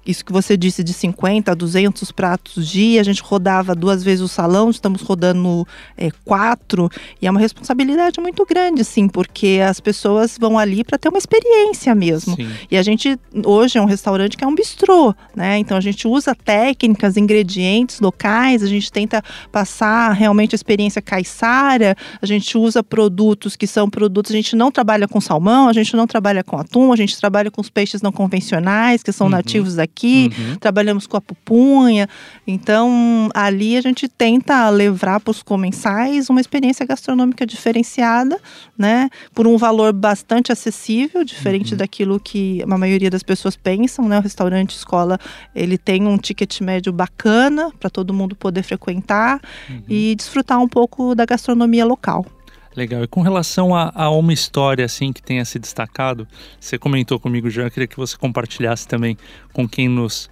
isso 0.06 0.26
que 0.26 0.32
você 0.32 0.58
disse 0.58 0.84
de 0.84 0.94
50 0.94 1.52
a 1.52 1.56
200 1.56 2.12
pratos 2.12 2.68
dia, 2.68 3.00
a 3.00 3.04
gente 3.04 3.22
rodava 3.22 3.76
duas 3.76 4.04
vezes 4.04 4.22
o 4.22 4.28
salão, 4.28 4.70
estamos 4.70 5.02
rodando 5.02 5.68
é, 5.96 6.10
quatro, 6.26 6.90
e 7.22 7.28
é 7.28 7.32
uma 7.32 7.40
responsabilidade 7.40 8.20
muito 8.20 8.46
grande, 8.46 8.84
sim, 8.84 9.08
porque 9.08 9.62
as 9.64 9.80
pessoas 9.80 10.38
vão 10.40 10.58
ali 10.58 10.84
para 10.84 10.98
ter 10.98 11.10
uma 11.10 11.18
experiência 11.18 11.94
mesmo. 11.94 12.36
Sim. 12.36 12.50
E 12.70 12.78
a 12.78 12.84
gente, 12.84 13.20
hoje, 13.46 13.78
é 13.78 13.82
um 13.82 13.86
restaurante 13.86 14.36
que 14.36 14.44
é 14.44 14.48
um 14.48 14.56
bistrô, 14.56 15.14
né? 15.36 15.60
Então 15.60 15.78
a 15.78 15.82
gente 15.82 16.08
usa 16.08 16.34
técnicas, 16.34 17.16
ingredientes 17.16 18.00
locais, 18.00 18.64
a 18.64 18.68
gente 18.68 18.92
tenta 18.92 19.24
passar 19.52 20.12
realmente 20.14 20.56
a 20.56 20.58
experiência 20.58 21.02
caiçara, 21.02 21.96
a 22.22 22.26
gente 22.26 22.58
usa 22.58 22.84
produtos 22.84 23.56
que 23.56 23.68
são 23.68 23.90
produtos, 23.90 24.32
a 24.32 24.36
gente 24.36 24.56
não 24.56 24.72
trabalha 24.72 25.08
com 25.08 25.22
salmão, 25.22 25.68
a 25.68 25.74
gente 25.74 25.96
não 25.96 26.08
trabalha 26.08 26.44
com 26.44 26.58
atum, 26.58 26.92
a 26.92 26.96
gente 26.96 27.18
trabalha 27.20 27.52
com 27.52 27.62
os 27.62 27.70
peixes 27.70 28.02
não 28.02 28.12
convencionais, 28.12 29.04
que 29.04 29.12
são 29.12 29.28
uhum. 29.28 29.32
nativos 29.32 29.76
daqui 29.76 29.91
aqui, 29.92 30.32
uhum. 30.38 30.56
trabalhamos 30.56 31.06
com 31.06 31.18
a 31.18 31.22
pupunha. 31.22 32.08
Então, 32.48 33.30
ali 33.34 33.78
a 33.78 33.82
gente 33.82 34.08
tenta 34.08 34.70
levar 34.70 35.20
para 35.20 35.32
os 35.32 35.44
comensais 35.44 36.30
uma 36.30 36.42
experiência 36.42 36.86
gastronômica 36.86 37.46
diferenciada, 37.46 38.40
né? 38.78 39.10
Por 39.34 39.46
um 39.46 39.58
valor 39.58 39.94
bastante 39.94 40.52
acessível, 40.52 41.24
diferente 41.24 41.74
uhum. 41.74 41.78
daquilo 41.78 42.20
que 42.20 42.64
a 42.64 42.78
maioria 42.78 43.10
das 43.10 43.24
pessoas 43.24 43.56
pensam, 43.56 44.08
né? 44.08 44.18
O 44.18 44.22
restaurante 44.22 44.72
escola, 44.72 45.20
ele 45.54 45.78
tem 45.78 46.08
um 46.08 46.18
ticket 46.18 46.62
médio 46.62 46.92
bacana 46.92 47.72
para 47.80 47.90
todo 47.90 48.14
mundo 48.14 48.36
poder 48.36 48.64
frequentar 48.64 49.40
uhum. 49.70 49.84
e 49.88 50.16
desfrutar 50.16 50.60
um 50.60 50.68
pouco 50.68 51.14
da 51.14 51.26
gastronomia 51.26 51.86
local. 51.86 52.26
Legal. 52.76 53.04
E 53.04 53.08
com 53.08 53.22
relação 53.22 53.76
a, 53.76 53.92
a, 53.94 54.10
uma 54.10 54.32
história 54.32 54.86
assim 54.86 55.12
que 55.12 55.22
tenha 55.22 55.44
se 55.44 55.60
destacado, 55.60 56.28
você 56.60 56.78
comentou 56.78 57.20
comigo 57.20 57.50
já, 57.50 57.64
eu 57.64 57.72
queria 57.72 57.88
que 57.88 57.98
você 57.98 58.16
compartilhasse 58.18 58.88
também 58.88 59.18
com 59.52 59.68
quem 59.68 59.90
nos, 59.90 60.30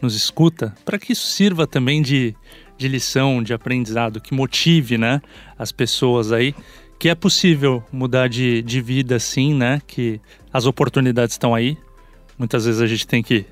nos 0.00 0.14
escuta, 0.14 0.74
para 0.84 0.98
que 0.98 1.12
isso 1.12 1.26
sirva 1.26 1.66
também 1.66 2.00
de, 2.00 2.34
de 2.78 2.88
lição, 2.88 3.42
de 3.42 3.52
aprendizado, 3.52 4.20
que 4.20 4.32
motive 4.32 4.96
né, 4.96 5.20
as 5.58 5.70
pessoas 5.70 6.32
aí, 6.32 6.54
que 6.98 7.08
é 7.08 7.14
possível 7.14 7.84
mudar 7.92 8.28
de, 8.28 8.62
de 8.62 8.80
vida 8.80 9.18
sim, 9.18 9.54
né? 9.54 9.82
Que 9.88 10.20
as 10.52 10.66
oportunidades 10.66 11.34
estão 11.34 11.52
aí. 11.52 11.76
Muitas 12.38 12.64
vezes 12.64 12.80
a 12.80 12.86
gente 12.86 13.08
tem 13.08 13.24
que 13.24 13.44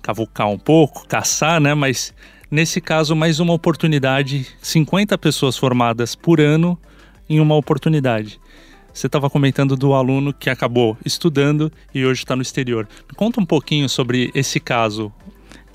cavucar 0.00 0.48
um 0.48 0.58
pouco, 0.58 1.06
caçar, 1.06 1.60
né? 1.60 1.74
Mas 1.74 2.14
nesse 2.50 2.80
caso, 2.80 3.14
mais 3.14 3.40
uma 3.40 3.52
oportunidade, 3.52 4.46
50 4.62 5.18
pessoas 5.18 5.58
formadas 5.58 6.14
por 6.14 6.40
ano 6.40 6.78
em 7.28 7.40
uma 7.40 7.54
oportunidade. 7.54 8.40
Você 8.92 9.06
estava 9.06 9.30
comentando 9.30 9.76
do 9.76 9.94
aluno 9.94 10.32
que 10.32 10.50
acabou 10.50 10.96
estudando 11.04 11.70
e 11.94 12.04
hoje 12.04 12.22
está 12.22 12.34
no 12.34 12.42
exterior. 12.42 12.88
Conta 13.14 13.40
um 13.40 13.46
pouquinho 13.46 13.88
sobre 13.88 14.30
esse 14.34 14.58
caso. 14.58 15.12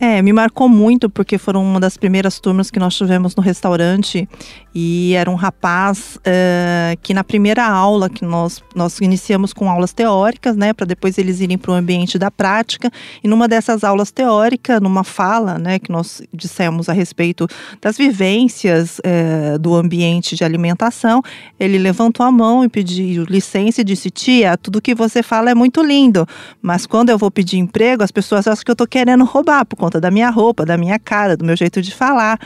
É, 0.06 0.22
me 0.22 0.34
marcou 0.34 0.68
muito 0.68 1.10
porque 1.10 1.38
foram 1.38 1.64
uma 1.64 1.80
das 1.80 1.96
primeiras 1.96 2.38
turmas 2.38 2.70
que 2.70 2.78
nós 2.78 2.94
tivemos 2.94 3.38
no 3.38 3.42
restaurante 3.42 4.28
e 4.76 5.14
era 5.14 5.32
um 5.32 5.36
rapaz 5.36 6.18
uh, 6.18 6.98
que 7.02 7.14
na 7.14 7.24
primeira 7.24 7.66
aula 7.66 8.10
que 8.10 8.26
nós, 8.26 8.62
nós 8.76 9.00
iniciamos 9.00 9.54
com 9.54 9.70
aulas 9.70 9.94
teóricas, 9.94 10.58
né, 10.58 10.74
para 10.74 10.86
depois 10.86 11.18
eles 11.18 11.40
irem 11.40 11.58
para 11.58 11.72
o 11.72 11.74
ambiente 11.74 12.20
da 12.20 12.30
prática 12.30 12.92
e 13.24 13.30
numa 13.30 13.48
dessas 13.48 13.82
aulas 13.82 14.12
teóricas, 14.12 14.82
numa 14.82 15.06
fala, 15.06 15.58
né, 15.58 15.80
que 15.80 15.90
nós 15.90 16.22
dissemos 16.34 16.90
a 16.90 16.94
respeito 16.94 17.48
das 17.82 17.98
vivências 17.98 19.00
uh, 19.00 19.58
do 19.58 19.74
ambiente 19.74 20.36
de 20.36 20.44
alimentação, 20.44 21.22
ele 21.58 21.78
levantou 21.78 22.26
a 22.26 22.32
mão 22.32 22.66
e 22.66 22.68
pediu 22.68 23.24
licença 23.24 23.80
e 23.80 23.86
disse: 23.86 24.10
tia, 24.10 24.58
tudo 24.58 24.82
que 24.82 24.94
você 24.94 25.24
fala 25.24 25.50
é 25.50 25.56
muito 25.56 25.82
lindo, 25.82 26.28
mas 26.62 26.86
quando 26.86 27.10
eu 27.10 27.18
vou 27.18 27.32
pedir 27.32 27.58
emprego, 27.58 28.04
as 28.04 28.12
pessoas 28.12 28.46
acham 28.48 28.66
que 28.66 28.72
eu 28.72 28.74
estou 28.74 28.88
querendo 28.88 29.24
roubar 29.24 29.66
por 29.66 29.78
conta 29.78 29.93
da 30.00 30.12
minha 30.12 30.30
roupa, 30.30 30.66
da 30.66 30.78
minha 30.78 31.00
cara, 31.00 31.36
do 31.36 31.46
meu 31.46 31.56
jeito 31.56 31.82
de 31.82 31.94
falar. 31.94 32.40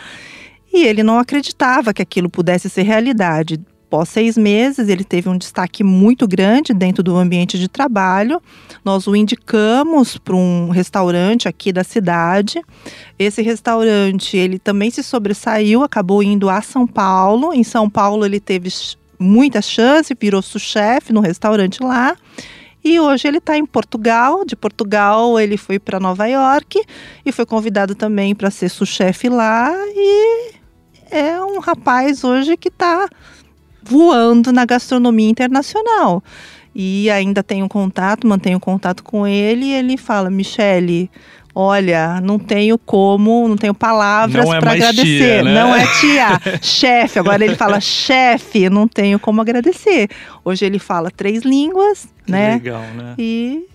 E 0.74 0.86
ele 0.86 1.04
não 1.04 1.18
acreditava 1.20 1.94
que 1.94 2.01
aquilo 2.01 2.30
pudesse 2.30 2.70
ser 2.70 2.84
realidade. 2.84 3.60
Após 3.88 4.10
seis 4.10 4.38
meses, 4.38 4.89
ele 4.89 5.06
teve 5.06 5.30
um 5.30 5.38
destaque 5.38 5.82
muito 5.82 6.27
grande 6.27 6.74
dentro 6.74 7.01
do 7.01 7.16
ambiente 7.16 7.58
de 7.58 7.70
trabalho. 7.70 8.42
Nós 8.84 9.08
o 9.08 9.16
indicamos 9.16 10.18
para 10.18 10.36
um 10.36 10.70
restaurante 10.70 11.48
aqui 11.48 11.72
da 11.72 11.86
cidade. 11.86 12.62
Esse 13.18 13.42
restaurante, 13.42 14.36
ele 14.36 14.60
também 14.60 14.92
se 14.92 15.01
sobressaiu, 15.01 15.84
acabou 15.84 16.22
indo 16.22 16.50
a 16.50 16.62
São 16.62 16.86
Paulo. 16.86 17.54
Em 17.54 17.63
São 17.63 17.89
Paulo, 17.89 18.25
ele 18.25 18.42
teve 18.42 18.70
muita 19.18 19.62
chance, 19.62 20.16
virou 20.20 20.42
chefe 20.42 21.13
no 21.13 21.22
restaurante 21.22 21.82
lá. 21.82 22.16
E 22.88 23.01
hoje 23.01 23.27
ele 23.27 23.39
está 23.39 23.58
em 23.58 23.65
Portugal. 23.65 24.46
De 24.46 24.56
Portugal, 24.56 25.38
ele 25.38 25.58
foi 25.58 25.77
para 25.77 26.00
Nova 26.00 26.25
York 26.25 26.82
e 27.25 27.34
foi 27.34 27.46
convidado 27.46 27.94
também 27.96 28.34
para 28.34 28.50
ser 28.50 28.70
chefe 28.70 29.27
lá. 29.27 29.74
E 29.94 30.53
é 31.12 31.38
um 31.44 31.60
rapaz 31.60 32.24
hoje 32.24 32.56
que 32.56 32.70
está 32.70 33.10
voando 33.84 34.53
na 34.53 34.63
gastronomia 34.63 35.29
internacional. 35.29 36.24
E 36.74 37.10
ainda 37.10 37.44
tenho 37.44 37.67
contato, 37.67 38.25
mantenho 38.25 38.58
contato 38.58 39.03
com 39.03 39.27
ele 39.27 39.65
e 39.65 39.74
ele 39.74 39.98
fala, 39.98 40.29
Michele, 40.29 41.12
olha, 41.59 42.21
não 42.21 42.37
tenho 42.37 42.77
como, 42.77 43.47
não 43.47 43.57
tenho 43.57 43.73
palavras 43.73 44.47
é 44.47 44.59
para 44.59 44.73
agradecer. 44.73 45.03
Tia, 45.03 45.43
né? 45.43 45.53
Não 45.55 45.75
é 45.75 45.87
tia, 45.99 46.59
chefe. 46.61 47.17
Agora 47.17 47.43
ele 47.43 47.55
fala 47.55 47.79
chefe, 47.81 48.69
não 48.69 48.87
tenho 48.87 49.17
como 49.17 49.41
agradecer. 49.41 50.07
Hoje 50.45 50.65
ele 50.65 50.77
fala 50.77 51.09
três 51.09 51.41
línguas, 51.41 52.07
que 52.23 52.31
né? 52.31 52.53
Legal, 52.53 52.83
né? 52.95 53.15
E 53.17 53.65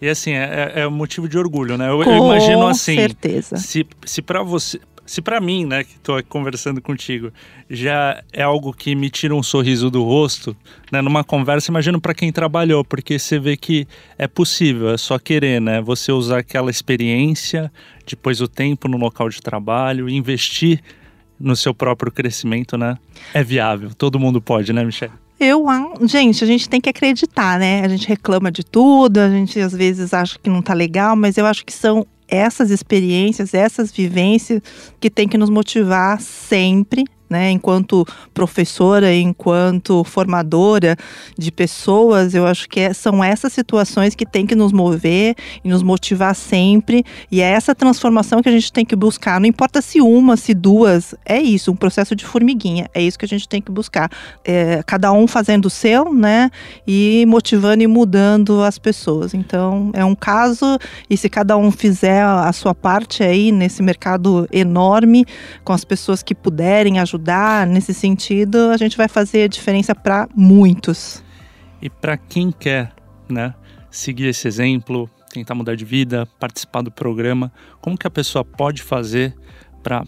e 0.00 0.08
assim, 0.08 0.32
é, 0.32 0.72
é, 0.74 0.80
é 0.80 0.88
motivo 0.88 1.28
de 1.28 1.38
orgulho, 1.38 1.76
né? 1.76 1.88
Eu, 1.88 2.02
eu 2.02 2.16
imagino 2.24 2.66
assim. 2.66 2.96
certeza. 2.96 3.56
Se, 3.56 3.86
se 4.04 4.22
para 4.22 4.42
você 4.42 4.80
se 5.06 5.22
para 5.22 5.40
mim, 5.40 5.64
né, 5.64 5.84
que 5.84 5.92
estou 5.92 6.22
conversando 6.24 6.82
contigo, 6.82 7.32
já 7.70 8.22
é 8.32 8.42
algo 8.42 8.72
que 8.72 8.94
me 8.94 9.08
tira 9.08 9.34
um 9.34 9.42
sorriso 9.42 9.90
do 9.90 10.02
rosto, 10.02 10.56
né, 10.90 11.00
numa 11.00 11.22
conversa, 11.22 11.70
imagino 11.70 12.00
para 12.00 12.12
quem 12.12 12.32
trabalhou, 12.32 12.84
porque 12.84 13.18
você 13.18 13.38
vê 13.38 13.56
que 13.56 13.86
é 14.18 14.26
possível, 14.26 14.90
é 14.90 14.96
só 14.96 15.18
querer, 15.18 15.60
né, 15.60 15.80
você 15.80 16.10
usar 16.12 16.38
aquela 16.38 16.70
experiência, 16.70 17.72
depois 18.06 18.40
o 18.40 18.48
tempo 18.48 18.88
no 18.88 18.96
local 18.96 19.28
de 19.28 19.40
trabalho, 19.40 20.08
investir 20.08 20.82
no 21.38 21.54
seu 21.54 21.74
próprio 21.74 22.10
crescimento, 22.10 22.78
né? 22.78 22.96
É 23.34 23.44
viável, 23.44 23.90
todo 23.94 24.18
mundo 24.18 24.40
pode, 24.40 24.72
né, 24.72 24.84
Michelle? 24.84 25.12
Eu, 25.38 25.66
gente, 26.04 26.42
a 26.42 26.46
gente 26.46 26.66
tem 26.66 26.80
que 26.80 26.88
acreditar, 26.88 27.58
né? 27.58 27.82
A 27.84 27.88
gente 27.88 28.08
reclama 28.08 28.50
de 28.50 28.64
tudo, 28.64 29.18
a 29.18 29.28
gente 29.28 29.60
às 29.60 29.74
vezes 29.74 30.14
acha 30.14 30.38
que 30.38 30.48
não 30.48 30.62
tá 30.62 30.72
legal, 30.72 31.14
mas 31.14 31.36
eu 31.36 31.44
acho 31.44 31.64
que 31.64 31.72
são 31.72 32.06
essas 32.28 32.70
experiências, 32.70 33.54
essas 33.54 33.90
vivências 33.92 34.60
que 35.00 35.10
tem 35.10 35.28
que 35.28 35.38
nos 35.38 35.50
motivar 35.50 36.20
sempre 36.20 37.04
né? 37.28 37.50
Enquanto 37.50 38.06
professora, 38.32 39.14
enquanto 39.14 40.04
formadora 40.04 40.96
de 41.36 41.50
pessoas, 41.50 42.34
eu 42.34 42.46
acho 42.46 42.68
que 42.68 42.80
é, 42.80 42.92
são 42.92 43.22
essas 43.22 43.52
situações 43.52 44.14
que 44.14 44.24
tem 44.24 44.46
que 44.46 44.54
nos 44.54 44.72
mover 44.72 45.34
e 45.64 45.68
nos 45.68 45.82
motivar 45.82 46.34
sempre. 46.34 47.04
E 47.30 47.40
é 47.40 47.50
essa 47.50 47.74
transformação 47.74 48.42
que 48.42 48.48
a 48.48 48.52
gente 48.52 48.72
tem 48.72 48.84
que 48.84 48.96
buscar. 48.96 49.40
Não 49.40 49.46
importa 49.46 49.82
se 49.82 50.00
uma, 50.00 50.36
se 50.36 50.54
duas, 50.54 51.14
é 51.24 51.40
isso, 51.40 51.72
um 51.72 51.76
processo 51.76 52.14
de 52.14 52.24
formiguinha. 52.24 52.88
É 52.94 53.02
isso 53.02 53.18
que 53.18 53.24
a 53.24 53.28
gente 53.28 53.48
tem 53.48 53.60
que 53.60 53.70
buscar. 53.70 54.10
É, 54.44 54.82
cada 54.86 55.12
um 55.12 55.26
fazendo 55.26 55.66
o 55.66 55.70
seu, 55.70 56.12
né? 56.12 56.50
E 56.86 57.24
motivando 57.26 57.82
e 57.82 57.86
mudando 57.86 58.62
as 58.62 58.78
pessoas. 58.78 59.34
Então, 59.34 59.90
é 59.92 60.04
um 60.04 60.14
caso, 60.14 60.78
e 61.10 61.16
se 61.16 61.28
cada 61.28 61.56
um 61.56 61.70
fizer 61.70 62.22
a 62.22 62.52
sua 62.52 62.74
parte 62.74 63.22
aí 63.22 63.50
nesse 63.50 63.82
mercado 63.82 64.48
enorme, 64.52 65.24
com 65.64 65.72
as 65.72 65.84
pessoas 65.84 66.22
que 66.22 66.34
puderem 66.34 66.98
ajudar 66.98 67.15
ajudar 67.16 67.66
nesse 67.66 67.94
sentido, 67.94 68.70
a 68.70 68.76
gente 68.76 68.96
vai 68.96 69.08
fazer 69.08 69.48
diferença 69.48 69.94
para 69.94 70.28
muitos. 70.34 71.22
E 71.80 71.88
para 71.88 72.16
quem 72.16 72.52
quer, 72.52 72.92
né, 73.28 73.54
seguir 73.90 74.26
esse 74.26 74.46
exemplo, 74.46 75.10
tentar 75.32 75.54
mudar 75.54 75.74
de 75.74 75.84
vida, 75.84 76.28
participar 76.38 76.82
do 76.82 76.90
programa, 76.90 77.50
como 77.80 77.96
que 77.96 78.06
a 78.06 78.10
pessoa 78.10 78.44
pode 78.44 78.82
fazer 78.82 79.34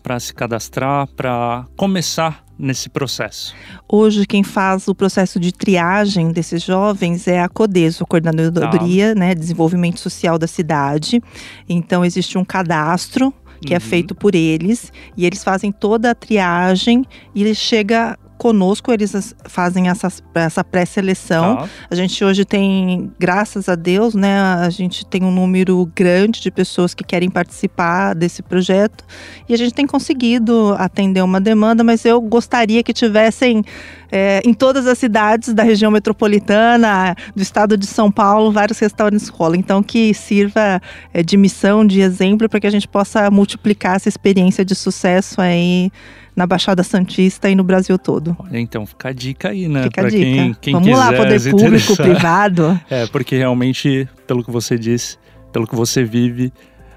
para 0.02 0.18
se 0.18 0.34
cadastrar, 0.34 1.06
para 1.08 1.64
começar 1.76 2.44
nesse 2.58 2.88
processo? 2.88 3.54
Hoje, 3.88 4.26
quem 4.26 4.42
faz 4.42 4.88
o 4.88 4.94
processo 4.94 5.38
de 5.38 5.52
triagem 5.52 6.32
desses 6.32 6.62
jovens 6.62 7.28
é 7.28 7.40
a 7.40 7.48
CODESO, 7.48 8.02
a 8.02 8.06
Coordenadoria 8.06 9.14
tá. 9.14 9.20
né, 9.20 9.34
Desenvolvimento 9.34 10.00
Social 10.00 10.36
da 10.36 10.48
cidade. 10.48 11.22
Então, 11.68 12.04
existe 12.04 12.36
um 12.36 12.44
cadastro 12.44 13.32
que 13.60 13.74
é 13.74 13.76
uhum. 13.76 13.76
é 13.76 13.80
feito 13.80 14.14
por 14.14 14.34
eles, 14.34 14.92
e 15.16 15.26
eles 15.26 15.42
fazem 15.42 15.70
toda 15.72 16.10
a 16.10 16.14
triagem 16.14 17.04
e 17.34 17.42
ele 17.42 17.54
chega 17.54 18.18
conosco, 18.38 18.92
eles 18.92 19.34
fazem 19.44 19.88
essa, 19.88 20.08
essa 20.34 20.64
pré-seleção. 20.64 21.56
Tá. 21.56 21.68
A 21.90 21.94
gente 21.94 22.24
hoje 22.24 22.44
tem, 22.44 23.12
graças 23.18 23.68
a 23.68 23.74
Deus, 23.74 24.14
né, 24.14 24.40
a 24.40 24.70
gente 24.70 25.04
tem 25.04 25.22
um 25.22 25.30
número 25.30 25.90
grande 25.94 26.40
de 26.40 26.50
pessoas 26.50 26.94
que 26.94 27.04
querem 27.04 27.28
participar 27.28 28.14
desse 28.14 28.42
projeto 28.42 29.04
e 29.48 29.54
a 29.54 29.56
gente 29.56 29.74
tem 29.74 29.86
conseguido 29.86 30.74
atender 30.78 31.22
uma 31.22 31.40
demanda, 31.40 31.84
mas 31.84 32.04
eu 32.04 32.20
gostaria 32.20 32.82
que 32.82 32.92
tivessem 32.92 33.62
é, 34.10 34.40
em 34.44 34.54
todas 34.54 34.86
as 34.86 34.98
cidades 34.98 35.52
da 35.52 35.62
região 35.62 35.90
metropolitana, 35.90 37.14
do 37.36 37.42
estado 37.42 37.76
de 37.76 37.86
São 37.86 38.10
Paulo, 38.10 38.50
vários 38.50 38.78
restaurantes 38.78 39.28
escola. 39.28 39.56
Então, 39.56 39.82
que 39.82 40.12
sirva 40.14 40.80
é, 41.12 41.22
de 41.22 41.36
missão, 41.36 41.86
de 41.86 42.00
exemplo, 42.00 42.48
para 42.48 42.60
que 42.60 42.66
a 42.66 42.70
gente 42.70 42.88
possa 42.88 43.30
multiplicar 43.30 43.96
essa 43.96 44.08
experiência 44.08 44.64
de 44.64 44.74
sucesso 44.74 45.40
aí 45.40 45.90
na 46.38 46.46
Baixada 46.46 46.84
Santista 46.84 47.50
e 47.50 47.56
no 47.56 47.64
Brasil 47.64 47.98
todo. 47.98 48.36
Olha, 48.38 48.60
então 48.60 48.86
fica 48.86 49.08
a 49.08 49.12
dica 49.12 49.48
aí, 49.48 49.66
né? 49.66 49.82
Fica 49.82 50.02
pra 50.02 50.06
a 50.06 50.10
dica. 50.10 50.22
Quem, 50.22 50.54
quem 50.60 50.72
Vamos 50.72 50.88
quiser 50.88 51.00
lá, 51.00 51.12
poder 51.12 51.50
público, 51.50 51.96
privado. 51.96 52.80
É, 52.88 53.06
porque 53.08 53.36
realmente, 53.36 54.08
pelo 54.24 54.44
que 54.44 54.50
você 54.52 54.78
disse, 54.78 55.18
pelo 55.52 55.66
que 55.66 55.74
você 55.74 56.04
vive, 56.04 56.52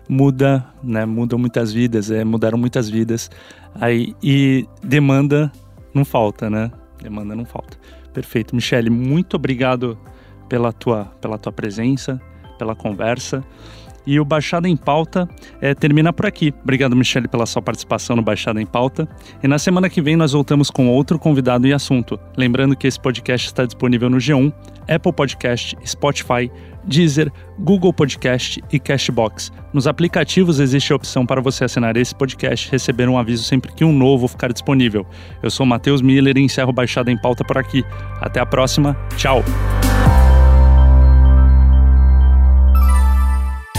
muda, 0.07 0.63
né? 0.83 1.05
Mudam 1.07 1.39
muitas 1.39 1.73
vidas, 1.73 2.11
é, 2.11 2.23
mudaram 2.23 2.55
muitas 2.55 2.87
vidas. 2.87 3.31
Aí, 3.73 4.15
e 4.21 4.67
demanda 4.83 5.51
não 5.91 6.05
falta, 6.05 6.47
né? 6.47 6.71
Demanda 7.01 7.35
não 7.35 7.43
falta. 7.43 7.79
Perfeito. 8.13 8.55
Michele, 8.55 8.91
muito 8.91 9.35
obrigado 9.35 9.97
pela 10.47 10.71
tua, 10.71 11.05
pela 11.19 11.39
tua 11.39 11.51
presença, 11.51 12.21
pela 12.59 12.75
conversa. 12.75 13.43
E 14.05 14.19
o 14.19 14.25
Baixada 14.25 14.67
em 14.67 14.75
Pauta 14.75 15.27
é, 15.59 15.73
termina 15.73 16.11
por 16.11 16.25
aqui. 16.25 16.53
Obrigado, 16.63 16.95
Michele, 16.95 17.27
pela 17.27 17.45
sua 17.45 17.61
participação 17.61 18.15
no 18.15 18.21
Baixada 18.21 18.61
em 18.61 18.65
Pauta. 18.65 19.07
E 19.41 19.47
na 19.47 19.59
semana 19.59 19.89
que 19.89 20.01
vem 20.01 20.15
nós 20.15 20.31
voltamos 20.31 20.69
com 20.69 20.87
outro 20.89 21.19
convidado 21.19 21.67
e 21.67 21.73
assunto. 21.73 22.19
Lembrando 22.35 22.75
que 22.75 22.87
esse 22.87 22.99
podcast 22.99 23.47
está 23.47 23.65
disponível 23.65 24.09
no 24.09 24.17
G1, 24.17 24.51
Apple 24.87 25.13
Podcast, 25.13 25.77
Spotify, 25.85 26.51
Deezer, 26.83 27.31
Google 27.59 27.93
Podcast 27.93 28.61
e 28.71 28.79
Cashbox. 28.79 29.51
Nos 29.73 29.87
aplicativos 29.87 30.59
existe 30.59 30.91
a 30.91 30.95
opção 30.95 31.25
para 31.25 31.41
você 31.41 31.63
assinar 31.63 31.95
esse 31.95 32.13
podcast 32.13 32.67
e 32.67 32.71
receber 32.71 33.07
um 33.07 33.17
aviso 33.17 33.43
sempre 33.43 33.71
que 33.71 33.85
um 33.85 33.93
novo 33.93 34.27
ficar 34.27 34.51
disponível. 34.51 35.05
Eu 35.41 35.49
sou 35.49 35.65
Matheus 35.65 36.01
Miller 36.01 36.37
e 36.37 36.41
encerro 36.41 36.73
Baixada 36.73 37.11
em 37.11 37.17
Pauta 37.17 37.43
por 37.43 37.57
aqui. 37.57 37.83
Até 38.19 38.39
a 38.39 38.45
próxima. 38.45 38.97
Tchau! 39.15 39.43